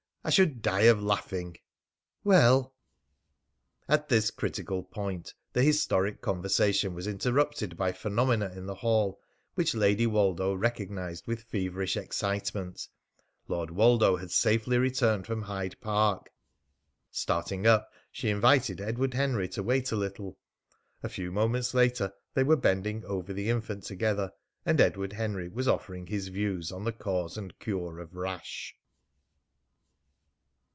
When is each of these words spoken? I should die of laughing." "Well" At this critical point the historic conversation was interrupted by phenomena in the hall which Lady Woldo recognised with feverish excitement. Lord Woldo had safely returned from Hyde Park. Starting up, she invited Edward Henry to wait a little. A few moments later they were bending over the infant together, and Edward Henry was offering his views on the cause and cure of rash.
I 0.23 0.29
should 0.29 0.61
die 0.61 0.81
of 0.81 1.01
laughing." 1.01 1.57
"Well" 2.23 2.75
At 3.89 4.07
this 4.07 4.29
critical 4.29 4.83
point 4.83 5.33
the 5.51 5.63
historic 5.63 6.21
conversation 6.21 6.93
was 6.93 7.07
interrupted 7.07 7.75
by 7.75 7.91
phenomena 7.91 8.51
in 8.55 8.67
the 8.67 8.75
hall 8.75 9.19
which 9.55 9.73
Lady 9.73 10.05
Woldo 10.05 10.53
recognised 10.53 11.25
with 11.25 11.45
feverish 11.45 11.97
excitement. 11.97 12.87
Lord 13.47 13.71
Woldo 13.71 14.15
had 14.17 14.29
safely 14.29 14.77
returned 14.77 15.25
from 15.25 15.41
Hyde 15.41 15.81
Park. 15.81 16.29
Starting 17.09 17.65
up, 17.65 17.91
she 18.11 18.29
invited 18.29 18.79
Edward 18.79 19.15
Henry 19.15 19.47
to 19.49 19.63
wait 19.63 19.91
a 19.91 19.95
little. 19.95 20.37
A 21.01 21.09
few 21.09 21.31
moments 21.31 21.73
later 21.73 22.13
they 22.35 22.43
were 22.43 22.55
bending 22.55 23.03
over 23.05 23.33
the 23.33 23.49
infant 23.49 23.85
together, 23.85 24.31
and 24.67 24.79
Edward 24.79 25.13
Henry 25.13 25.49
was 25.49 25.67
offering 25.67 26.05
his 26.05 26.27
views 26.27 26.71
on 26.71 26.83
the 26.83 26.93
cause 26.93 27.37
and 27.39 27.57
cure 27.57 27.97
of 27.97 28.13
rash. 28.13 28.75